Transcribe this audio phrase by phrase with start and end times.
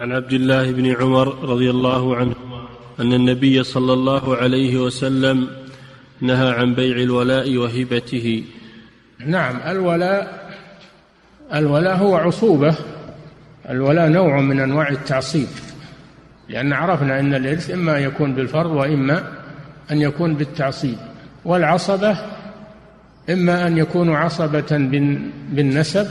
[0.00, 2.68] عن عبد الله بن عمر رضي الله عنهما
[3.00, 5.48] أن النبي صلى الله عليه وسلم
[6.20, 8.44] نهى عن بيع الولاء وهبته.
[9.26, 10.50] نعم الولاء
[11.54, 12.76] الولاء هو عصوبة.
[13.70, 15.48] الولاء نوع من أنواع التعصيب
[16.48, 19.32] لأن عرفنا إن الإرث إما ان يكون بالفرض وإما
[19.90, 20.96] أن يكون بالتعصيب.
[21.44, 22.16] والعصبة
[23.30, 24.76] إما أن يكونوا عصبة
[25.52, 26.06] بالنسب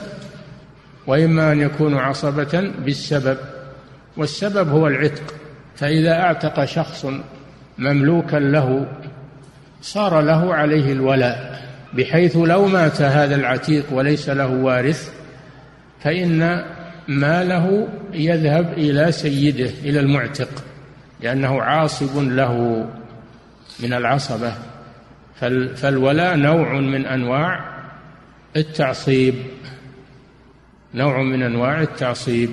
[1.07, 3.37] وإما أن يكونوا عصبة بالسبب.
[4.17, 5.33] والسبب هو العتق
[5.75, 7.05] فإذا أعتق شخص
[7.77, 8.87] مملوكا له
[9.81, 15.13] صار له عليه الولاء بحيث لو مات هذا العتيق وليس له وارث
[16.03, 16.65] فإن
[17.07, 20.49] ماله يذهب إلى سيده إلى المعتق
[21.21, 22.85] لأنه عاصب له
[23.79, 24.53] من العصبة.
[25.75, 27.65] فالولاء نوع من أنواع
[28.55, 29.35] التعصيب
[30.93, 32.49] نوع من أنواع التعصيب.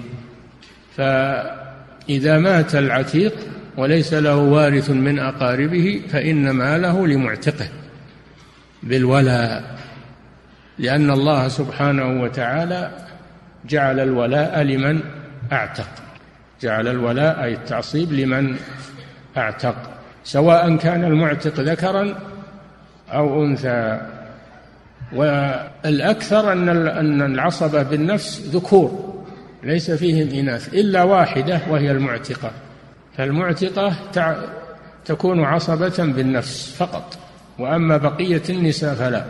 [0.96, 3.34] فإذا مات العتيق
[3.76, 7.68] وليس له وارث من أقاربه فإن ماله لمعتقه
[8.82, 9.80] بالولاء
[10.78, 12.90] لأن الله سبحانه وتعالى
[13.64, 15.00] جعل الولاء لمن
[15.52, 15.88] أعتق.
[16.60, 18.56] جعل الولاء أي التعصيب لمن
[19.36, 19.76] أعتق.
[20.24, 22.14] سواء كان المعتق ذكرا
[23.08, 24.00] أو أنثى.
[25.12, 29.09] والأكثر أن أن العصبة بالنفس ذكور.
[29.62, 32.50] ليس فيهم إناث إلا واحدة وهي المعتقة.
[33.16, 33.94] فالمعتقة
[35.04, 37.18] تكون عصبة بالنفس فقط
[37.58, 39.24] وأما بقية النساء فلا.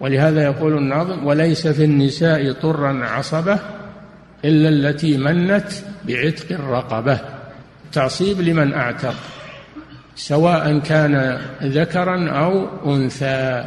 [0.00, 3.58] ولهذا يقول الناظم وليس في النساء طرا عصبة
[4.44, 5.68] إلا التي منت
[6.04, 7.20] بعتق الرقبة.
[7.92, 9.14] تعصيب لمن أعتق
[10.16, 13.64] سواء كان ذكرا أو أنثى.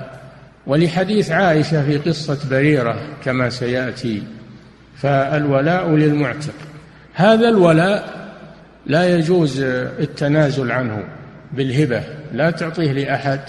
[0.67, 4.23] ولحديث عائشة في قصة بريرة كما سيأتي.
[4.95, 6.53] فالولاء للمعتق.
[7.13, 8.29] هذا الولاء
[8.85, 9.61] لا يجوز
[9.99, 11.03] التنازل عنه
[11.51, 13.39] بالهبة لا تعطيه لأحد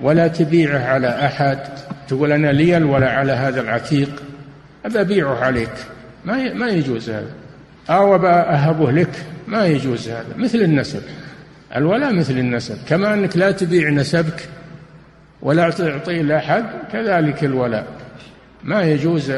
[0.00, 1.58] ولا تبيعه على أحد.
[2.08, 4.22] تقول أنا لي الولاء على هذا العتيق
[4.96, 5.72] أبيعه عليك.
[6.24, 7.30] ما ما يجوز هذا.
[7.90, 9.10] أو أهبه لك
[9.48, 10.36] ما يجوز هذا.
[10.36, 11.02] مثل النسب.
[11.76, 12.76] الولاء مثل النسب.
[12.88, 14.48] كما أنك لا تبيع نسبك
[15.42, 17.86] ولا تعطيه لأحد كذلك الولاء.
[18.64, 19.32] ما يجوز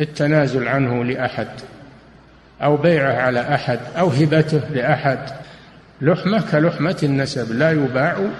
[0.00, 1.48] التنازل عنه لأحد
[2.62, 5.18] أو بيعه على أحد أو هبته لأحد.
[6.00, 8.30] لحمة كلحمة النسب لا يباع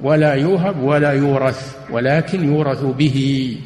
[0.00, 3.58] ولا يوهب ولا يورث ولكن يورث به.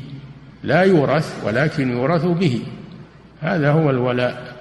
[0.65, 2.61] لا يورث ولكن يورث به.
[3.41, 4.57] هذا هو الولاء.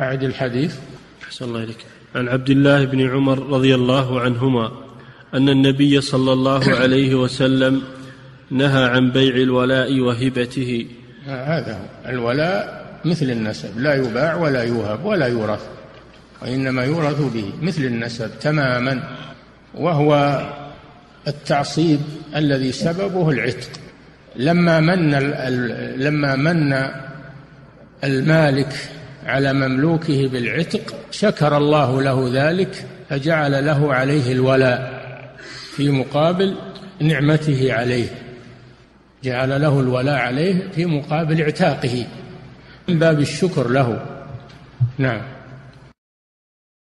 [0.00, 0.76] أعد الحديث.
[1.24, 1.84] أحسن الله إليك.
[2.14, 4.72] عن عبد الله بن عمر رضي الله عنهما
[5.34, 7.82] أن النبي صلى الله عليه وسلم
[8.50, 10.86] نهى عن بيع الولاء وهبته.
[11.26, 12.10] هذا هو.
[12.10, 15.60] الولاء مثل النسب لا يباع ولا يوهب ولا يورث
[16.42, 19.02] وإنما يورث به مثل النسب تماما
[19.74, 20.42] وهو
[21.28, 22.00] التعصيب
[22.36, 23.70] الذي سببه العتق.
[24.36, 25.10] لما من
[25.96, 26.88] لما من
[28.04, 28.72] المالك
[29.26, 35.02] على مملوكه بالعتق شكر الله له ذلك فجعل له عليه الولاء
[35.76, 36.56] في مقابل
[37.00, 38.08] نعمته عليه.
[39.24, 42.06] جعل له الولاء عليه في مقابل اعتاقه
[42.88, 44.06] من باب الشكر له.
[44.98, 45.37] نعم.